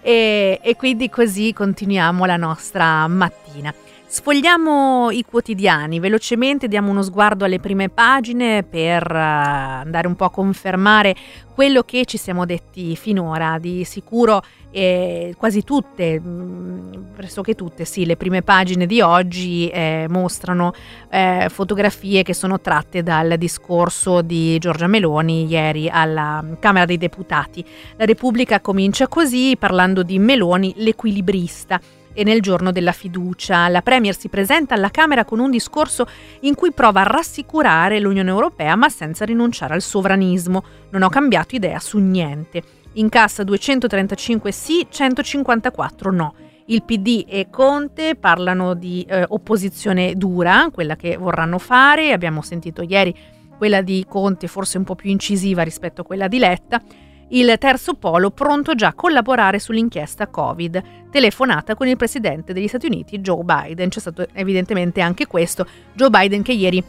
[0.02, 3.74] e, e quindi così continuiamo la nostra mattina.
[4.14, 10.26] Sfogliamo i quotidiani, velocemente diamo uno sguardo alle prime pagine per uh, andare un po'
[10.26, 11.16] a confermare
[11.56, 13.58] quello che ci siamo detti finora.
[13.58, 19.68] Di sicuro eh, quasi tutte, mh, mm, pressoché tutte, sì, le prime pagine di oggi
[19.70, 20.74] eh, mostrano
[21.10, 27.66] eh, fotografie che sono tratte dal discorso di Giorgia Meloni ieri alla Camera dei Deputati.
[27.98, 31.82] La Repubblica comincia così parlando di Meloni, l'equilibrista
[32.14, 33.68] e nel giorno della fiducia.
[33.68, 36.08] La Premier si presenta alla Camera con un discorso
[36.42, 40.64] in cui prova a rassicurare l'Unione Europea ma senza rinunciare al sovranismo.
[40.92, 42.64] Non ho cambiato idea su niente.
[42.94, 46.36] Incassa 235 sì, 154 no.
[46.66, 52.84] Il PD e Conte parlano di eh, opposizione dura, quella che vorranno fare, abbiamo sentito
[52.84, 53.14] ieri
[53.58, 56.82] quella di Conte forse un po' più incisiva rispetto a quella di Letta,
[57.30, 62.86] il terzo polo pronto già a collaborare sull'inchiesta Covid, telefonata con il presidente degli Stati
[62.86, 63.90] Uniti Joe Biden.
[63.90, 65.66] C'è stato evidentemente anche questo.
[65.94, 66.84] Joe Biden che ieri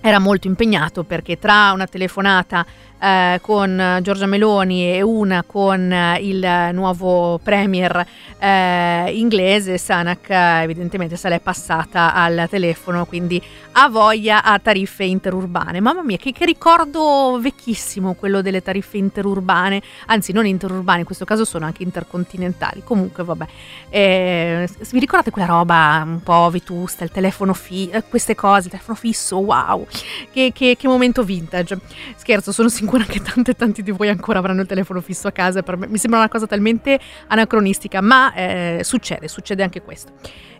[0.00, 2.64] era molto impegnato perché tra una telefonata
[3.00, 8.06] eh, con Giorgia Meloni e una con eh, il nuovo premier
[8.38, 13.42] eh, inglese, Sanak evidentemente se l'è passata al telefono, quindi
[13.72, 15.80] ha voglia a tariffe interurbane.
[15.80, 21.24] Mamma mia, che, che ricordo vecchissimo quello delle tariffe interurbane, anzi non interurbane, in questo
[21.24, 22.82] caso sono anche intercontinentali.
[22.82, 23.46] Comunque vabbè,
[23.90, 28.70] eh, vi ricordate quella roba un po' vetusta, il telefono fisso, eh, queste cose, il
[28.70, 29.86] telefono fisso, wow,
[30.32, 31.78] che, che, che momento vintage.
[32.16, 35.32] Scherzo, sono sicura sicura che tante tanti di voi ancora avranno il telefono fisso a
[35.32, 35.62] casa.
[35.62, 35.86] Per me.
[35.88, 40.12] Mi sembra una cosa talmente anacronistica, ma eh, succede, succede anche questo.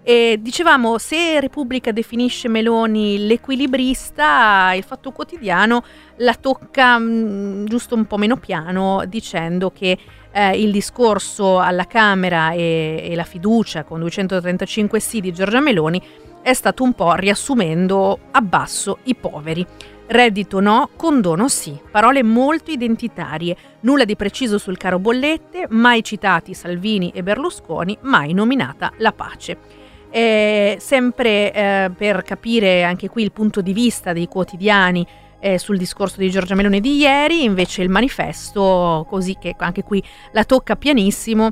[0.02, 5.82] E dicevamo, se Repubblica definisce Meloni l'equilibrista, il Fatto Quotidiano
[6.16, 9.98] la tocca mh, mm, giusto un po' meno piano dicendo che
[10.30, 16.00] eh, il discorso alla Camera e, e la fiducia con 235 sì di Giorgia Meloni
[16.42, 19.66] è stato un po' riassumendo a basso i poveri.
[20.10, 21.78] Reddito no, condono sì.
[21.90, 23.54] Parole molto identitarie.
[23.80, 29.58] Nulla di preciso sul caro bollette, mai citati Salvini e Berlusconi, mai nominata la pace.
[30.10, 35.06] E sempre eh, per capire anche qui il punto di vista dei quotidiani
[35.40, 40.02] eh, sul discorso di Giorgia Meloni di ieri, invece il manifesto, così che anche qui
[40.32, 41.50] la tocca pianissimo,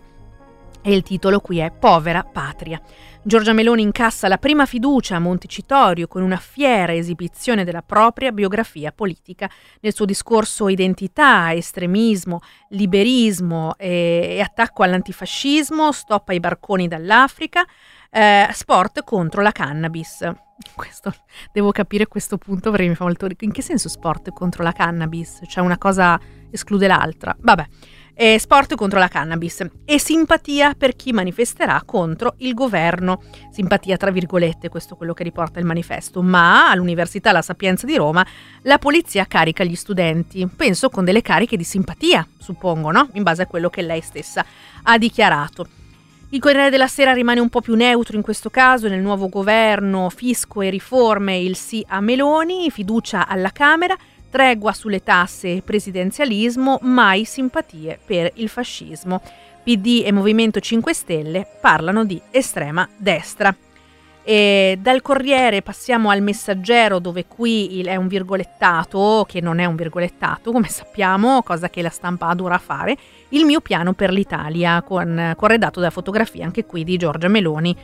[0.82, 2.80] e il titolo qui è Povera Patria.
[3.26, 8.92] Giorgia Meloni incassa la prima fiducia a Montecitorio con una fiera esibizione della propria biografia
[8.92, 9.50] politica.
[9.80, 17.66] Nel suo discorso identità, estremismo, liberismo e, e attacco all'antifascismo, stop ai barconi dall'Africa,
[18.12, 20.20] eh, sport contro la cannabis.
[20.76, 21.12] Questo,
[21.52, 23.26] devo capire questo punto perché mi fa molto...
[23.40, 25.40] In che senso sport contro la cannabis?
[25.48, 26.16] Cioè una cosa
[26.52, 27.36] esclude l'altra.
[27.36, 27.66] Vabbè
[28.18, 33.22] eh, sport contro la cannabis e simpatia per chi manifesterà contro il governo.
[33.50, 37.94] Simpatia tra virgolette, questo è quello che riporta il manifesto, ma all'Università La Sapienza di
[37.94, 38.26] Roma
[38.62, 43.10] la polizia carica gli studenti, penso con delle cariche di simpatia, suppongo, no?
[43.12, 44.44] In base a quello che lei stessa
[44.82, 45.68] ha dichiarato.
[46.30, 50.10] Il Corriere della Sera rimane un po' più neutro in questo caso, nel nuovo governo,
[50.10, 53.96] fisco e riforme, il sì a Meloni, fiducia alla Camera,
[54.37, 59.22] Tregua sulle tasse e presidenzialismo, mai simpatie per il fascismo.
[59.64, 63.57] PD e Movimento 5 Stelle parlano di estrema destra.
[64.22, 69.74] E dal Corriere passiamo al Messaggero dove qui è un virgolettato, che non è un
[69.74, 72.95] virgolettato come sappiamo, cosa che la stampa adora fare,
[73.30, 77.74] il mio piano per l'Italia, con, corredato da fotografie anche qui di Giorgia Meloni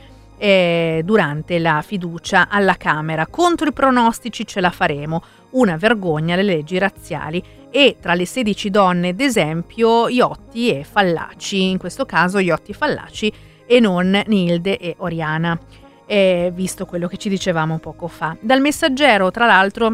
[0.43, 3.27] eh, durante la fiducia alla Camera.
[3.27, 7.41] Contro i pronostici ce la faremo, una vergogna le leggi razziali.
[7.71, 13.33] E tra le 16 donne d'esempio Iotti e Fallaci, in questo caso Iotti e Fallaci
[13.65, 15.57] e non Nilde e Oriana,
[16.05, 18.35] eh, visto quello che ci dicevamo poco fa.
[18.41, 19.93] Dal messaggero, tra l'altro,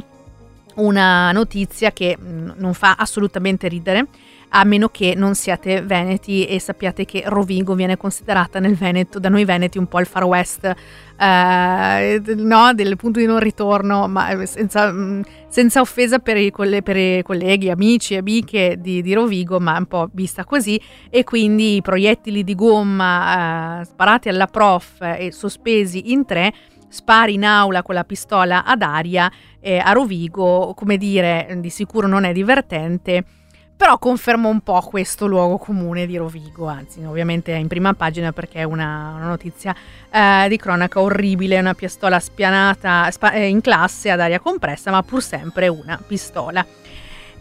[0.77, 4.07] una notizia che mm, non fa assolutamente ridere,
[4.49, 9.29] a meno che non siate veneti e sappiate che Rovigo viene considerata nel Veneto, da
[9.29, 10.73] noi veneti un po' il far west,
[11.17, 16.51] eh, no, del punto di non ritorno, ma eh, senza, mm, senza offesa per i,
[16.51, 21.75] per i, colleghi, amici, amiche di, di, Rovigo, ma un po' vista così, e quindi
[21.75, 26.53] i proiettili di gomma eh, sparati alla prof e sospesi in tre
[26.91, 32.07] spari in aula con la pistola ad aria eh, a Rovigo, come dire, di sicuro
[32.07, 33.23] non è divertente
[33.80, 38.34] però conferma un po' questo luogo comune di Rovigo, anzi ovviamente è in prima pagina
[38.34, 39.73] perché è una, una notizia
[40.11, 45.01] eh, di cronaca orribile, una pistola spianata spa- eh, in classe ad aria compressa, ma
[45.01, 46.65] pur sempre una pistola.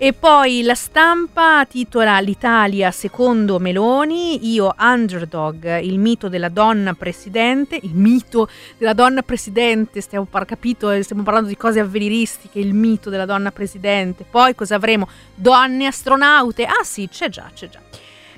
[0.01, 7.81] E poi la stampa titola L'Italia secondo Meloni, io underdog, il mito della donna presidente,
[7.83, 13.11] il mito della donna presidente, stiamo, par- capito, stiamo parlando di cose avveniristiche, il mito
[13.11, 15.09] della donna presidente, poi cosa avremo?
[15.35, 16.65] Donne astronaute?
[16.65, 17.81] Ah sì, c'è già, c'è già.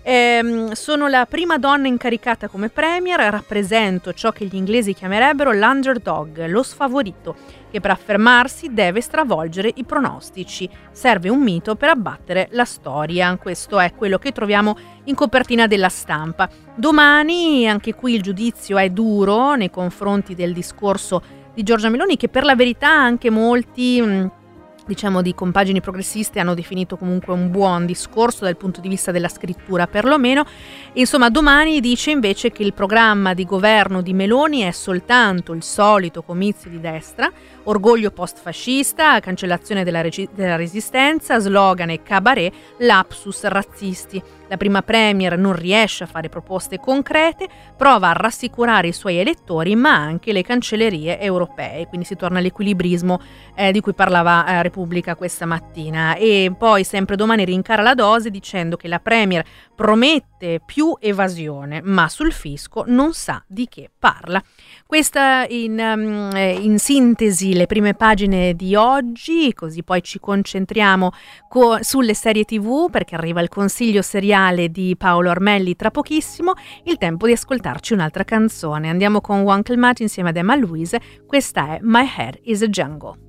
[0.03, 6.47] Eh, sono la prima donna incaricata come premier, rappresento ciò che gli inglesi chiamerebbero l'underdog,
[6.47, 7.37] lo sfavorito,
[7.71, 10.69] che per affermarsi deve stravolgere i pronostici.
[10.91, 13.37] Serve un mito per abbattere la storia.
[13.37, 16.49] Questo è quello che troviamo in copertina della stampa.
[16.75, 21.23] Domani, anche qui il giudizio è duro nei confronti del discorso
[21.55, 24.01] di Giorgia Meloni, che per la verità anche molti...
[24.01, 24.31] Mh,
[24.91, 29.29] diciamo di compagini progressiste hanno definito comunque un buon discorso dal punto di vista della
[29.29, 30.45] scrittura perlomeno.
[30.95, 36.23] Insomma, domani dice invece che il programma di governo di Meloni è soltanto il solito
[36.23, 37.31] comizio di destra,
[37.65, 44.23] orgoglio post-fascista, cancellazione della, regi- della resistenza, slogan e cabaret, lapsus razzisti.
[44.49, 49.77] La prima Premier non riesce a fare proposte concrete, prova a rassicurare i suoi elettori,
[49.77, 51.87] ma anche le cancellerie europee.
[51.87, 53.21] Quindi si torna all'equilibrismo
[53.55, 56.17] eh, di cui parlava eh, Repubblica questa mattina.
[56.17, 62.09] E poi sempre domani rincara la dose dicendo che la Premier promette più evasione, ma
[62.09, 64.43] sul fisco non sa di che parla.
[64.85, 71.11] Questa in, um, in, sintesi le prime pagine di oggi, così poi ci concentriamo
[71.49, 76.53] co- sulle serie tv perché arriva il consiglio seriale di Paolo Armelli tra pochissimo,
[76.85, 78.89] il tempo di ascoltarci un'altra canzone.
[78.89, 83.29] Andiamo con Uncle Matt insieme ad Emma Louise, questa è My Hair is a Jungle.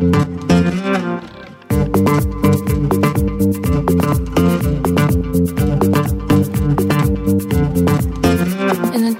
[0.00, 0.48] In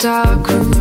[0.01, 0.80] dark room,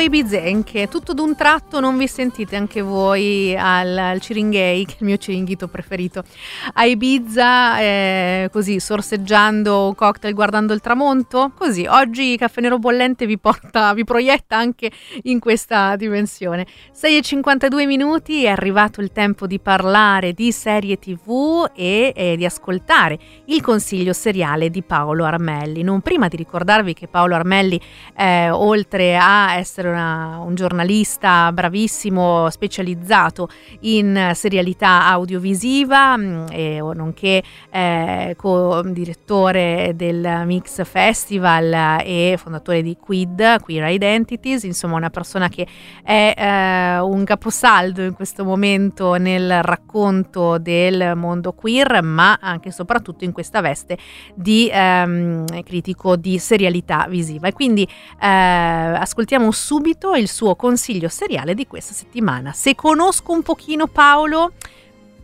[0.00, 4.96] Po' ibizenche, tutto d'un tratto non vi sentite anche voi al, al Ciringhei, che è
[5.00, 6.24] il mio ciringhito preferito,
[6.72, 11.52] a Ibiza, eh, così sorseggiando un cocktail guardando il tramonto?
[11.54, 14.90] Così, oggi Caffè Nero Bollente vi porta, vi proietta anche
[15.24, 16.66] in questa dimensione.
[16.98, 23.18] 6.52 minuti, è arrivato il tempo di parlare di serie tv e, e di ascoltare
[23.44, 25.82] il consiglio seriale di Paolo Armelli.
[25.82, 27.78] Non prima di ricordarvi che Paolo Armelli,
[28.16, 33.48] eh, oltre a essere una, un giornalista bravissimo, specializzato
[33.80, 43.60] in serialità audiovisiva, mh, e, nonché eh, co-direttore del Mix Festival e fondatore di Quid,
[43.60, 45.66] Queer Identities, insomma una persona che
[46.02, 52.72] è eh, un caposaldo in questo momento nel racconto del mondo queer, ma anche e
[52.72, 53.98] soprattutto in questa veste
[54.34, 57.48] di ehm, critico di serialità visiva.
[57.48, 62.52] E quindi eh, ascoltiamo subito il suo consiglio seriale di questa settimana.
[62.52, 64.52] Se conosco un pochino Paolo,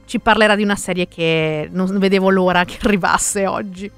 [0.04, 3.90] ci parlerà di una serie che non vedevo l'ora che arrivasse oggi.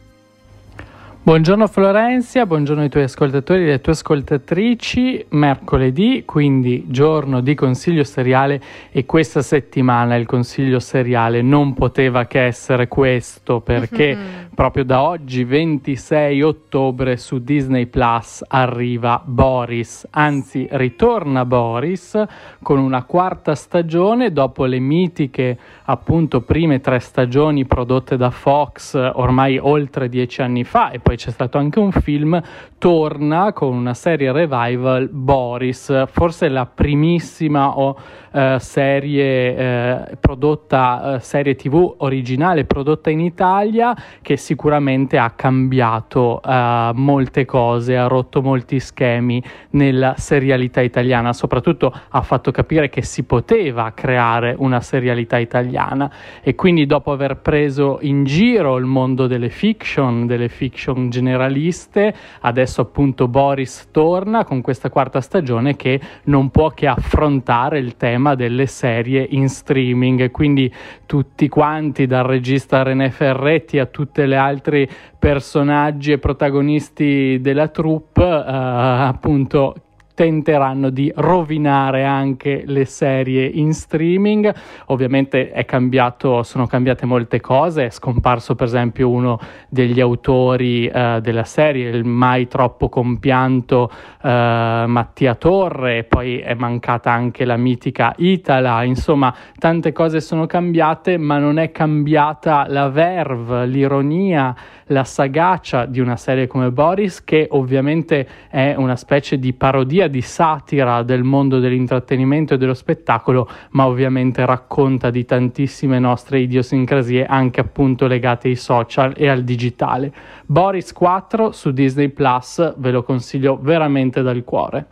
[1.28, 5.26] Buongiorno Florenzia, buongiorno ai tuoi ascoltatori e alle tue ascoltatrici.
[5.28, 8.58] Mercoledì, quindi giorno di consiglio seriale
[8.90, 14.47] e questa settimana il consiglio seriale non poteva che essere questo perché mm-hmm.
[14.59, 22.20] Proprio da oggi 26 ottobre su Disney Plus arriva Boris, anzi ritorna Boris
[22.61, 29.59] con una quarta stagione dopo le mitiche appunto prime tre stagioni prodotte da Fox ormai
[29.59, 30.90] oltre dieci anni fa.
[30.90, 32.42] E poi c'è stato anche un film,
[32.78, 37.96] torna con una serie revival Boris, forse la primissima o
[38.32, 46.40] eh, serie eh, prodotta, eh, serie tv originale prodotta in Italia che sicuramente ha cambiato
[46.42, 53.02] eh, molte cose, ha rotto molti schemi nella serialità italiana, soprattutto ha fatto capire che
[53.02, 56.10] si poteva creare una serialità italiana.
[56.42, 62.80] E quindi dopo aver preso in giro il mondo delle fiction, delle fiction generaliste, adesso
[62.80, 68.34] appunto Boris torna con questa quarta stagione che non può che affrontare il tema tema
[68.34, 70.72] delle serie in streaming, quindi
[71.06, 78.24] tutti quanti, dal regista René Ferretti a tutti gli altri personaggi e protagonisti della troupe,
[78.24, 79.74] eh, appunto
[80.18, 84.52] tenteranno di rovinare anche le serie in streaming.
[84.86, 89.38] Ovviamente cambiato, sono cambiate molte cose, è scomparso per esempio uno
[89.68, 97.12] degli autori eh, della serie, il mai troppo compianto eh, Mattia Torre, poi è mancata
[97.12, 103.66] anche la mitica Itala, insomma tante cose sono cambiate, ma non è cambiata la verve,
[103.66, 104.52] l'ironia
[104.89, 110.20] la sagacia di una serie come Boris, che ovviamente è una specie di parodia, di
[110.20, 117.61] satira del mondo dell'intrattenimento e dello spettacolo, ma ovviamente racconta di tantissime nostre idiosincrasie, anche
[117.61, 120.12] appunto legate ai social e al digitale.
[120.47, 124.86] Boris 4 su Disney Plus, ve lo consiglio veramente dal cuore.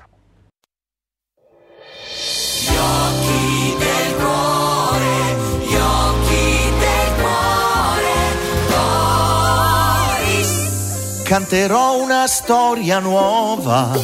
[11.27, 13.99] Canterò una storia nuova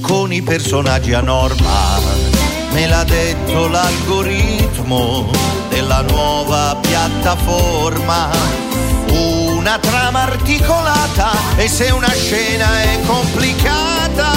[0.00, 2.00] con i personaggi a norma.
[2.72, 5.30] Me l'ha detto l'algoritmo
[5.68, 8.30] della nuova piattaforma.
[9.10, 14.30] Una trama articolata e se una scena è complicata,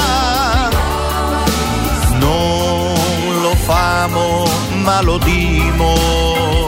[2.20, 4.48] non lo famo
[4.84, 6.60] ma lo dimo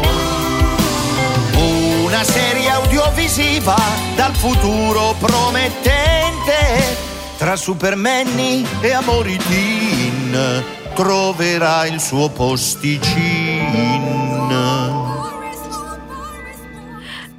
[3.22, 3.76] audiovisiva
[4.16, 6.98] dal futuro promettente.
[7.38, 10.64] Tra Supermanni e Amori Teen
[10.96, 13.91] troverà il suo posticino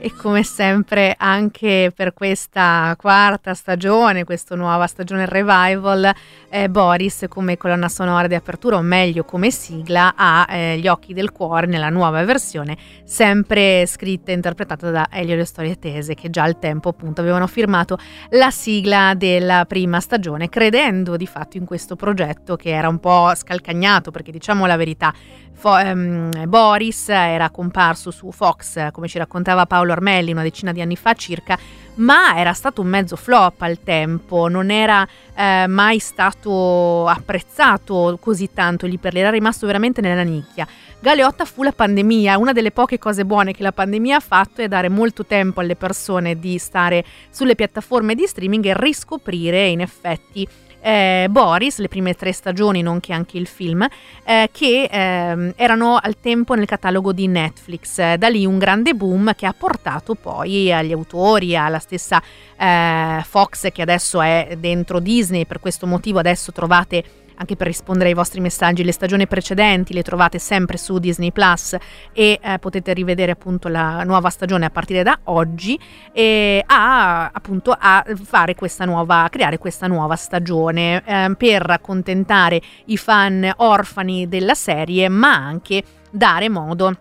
[0.05, 6.13] e come sempre anche per questa quarta stagione, questa nuova stagione revival,
[6.51, 11.15] eh, Boris come colonna sonora di apertura, o meglio come sigla, ha eh, Gli occhi
[11.15, 16.31] del cuore nella nuova versione, sempre scritta e interpretata da Elio Le Storie Tese, che
[16.31, 17.97] già al tempo appunto avevano firmato
[18.31, 23.33] la sigla della prima stagione, credendo di fatto in questo progetto che era un po'
[23.37, 25.15] scalcagnato, perché diciamo la verità,
[25.55, 30.81] Fo- ehm, Boris era comparso su Fox, come ci raccontava Paolo Armelli una decina di
[30.81, 31.59] anni fa circa,
[31.95, 38.51] ma era stato un mezzo flop al tempo, non era eh, mai stato apprezzato così
[38.53, 40.67] tanto lì per lì, era rimasto veramente nella nicchia.
[41.01, 44.69] Galeotta fu la pandemia, una delle poche cose buone che la pandemia ha fatto è
[44.69, 50.47] dare molto tempo alle persone di stare sulle piattaforme di streaming e riscoprire in effetti
[50.83, 53.87] eh, Boris, le prime tre stagioni, nonché anche il film,
[54.25, 58.15] eh, che ehm, erano al tempo nel catalogo di Netflix.
[58.17, 62.21] da lì un grande boom che ha portato poi agli autori, alla stessa
[62.57, 68.09] eh, Fox che adesso è dentro Disney, per questo motivo adesso trovate anche per rispondere
[68.11, 68.85] ai vostri messaggi.
[68.85, 71.77] Le stagioni precedenti le trovate sempre su Disney Plus
[72.13, 75.79] e eh, potete rivedere appunto la nuova stagione a partire da oggi
[76.13, 82.97] e a appunto a fare questa nuova, creare questa nuova stagione eh, per accontentare i
[82.97, 86.97] fan orfani della serie, ma anche dare modo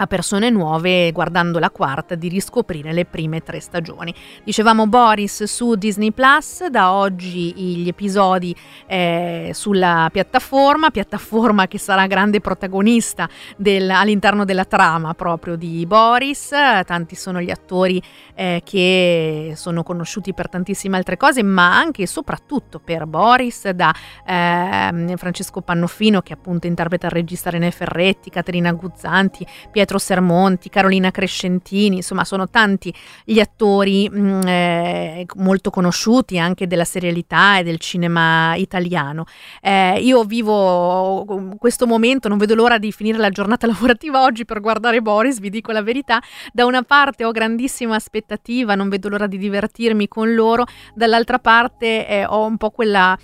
[0.00, 4.14] a persone nuove guardando la quarta di riscoprire le prime tre stagioni.
[4.44, 8.54] Dicevamo Boris su Disney Plus, da oggi gli episodi
[8.86, 16.50] eh, sulla piattaforma, piattaforma che sarà grande protagonista del, all'interno della trama proprio di Boris,
[16.84, 18.00] tanti sono gli attori
[18.34, 23.92] eh, che sono conosciuti per tantissime altre cose, ma anche e soprattutto per Boris, da
[24.24, 30.68] eh, Francesco Pannofino che appunto interpreta il regista René Ferretti, Caterina Guzzanti, Pietro Pietro Sermonti,
[30.68, 37.62] Carolina Crescentini, insomma sono tanti gli attori mm, eh, molto conosciuti anche della serialità e
[37.62, 39.24] del cinema italiano.
[39.62, 41.24] Eh, io vivo
[41.58, 45.48] questo momento, non vedo l'ora di finire la giornata lavorativa oggi per guardare Boris, vi
[45.48, 46.20] dico la verità.
[46.52, 52.06] Da una parte ho grandissima aspettativa, non vedo l'ora di divertirmi con loro, dall'altra parte
[52.06, 53.16] eh, ho un po' quella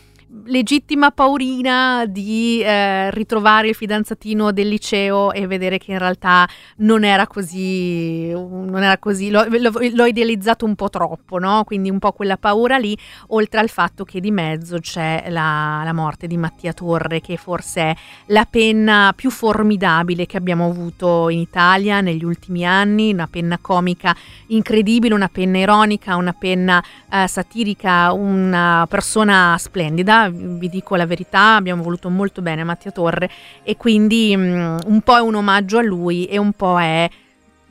[0.46, 6.48] legittima paurina di eh, ritrovare il fidanzatino del liceo e vedere che in realtà
[6.78, 11.64] non era così, non era così l'ho, l'ho, idealizzato un po' troppo, no?
[11.64, 12.96] quindi un po' quella paura lì,
[13.28, 17.80] oltre al fatto che di mezzo c'è la, la morte di Mattia Torre, che forse
[17.80, 17.96] è
[18.26, 24.14] la penna più formidabile che abbiamo avuto in Italia negli ultimi anni, una penna comica
[24.48, 31.56] incredibile, una penna ironica, una penna eh, satirica, una persona splendida vi dico la verità,
[31.56, 33.28] abbiamo voluto molto bene a Mattia Torre
[33.62, 37.08] e quindi um, un po' è un omaggio a lui e un po' è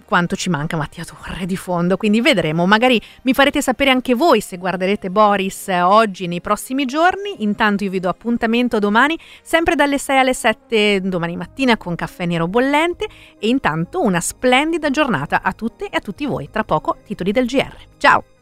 [0.06, 4.42] quanto ci manca Mattia Torre di fondo, quindi vedremo, magari mi farete sapere anche voi
[4.42, 9.98] se guarderete Boris oggi nei prossimi giorni, intanto io vi do appuntamento domani sempre dalle
[9.98, 13.08] 6 alle 7 domani mattina con caffè nero bollente.
[13.40, 17.48] E intanto una splendida giornata a tutte e a tutti voi, tra poco titoli del
[17.48, 18.33] GR, ciao!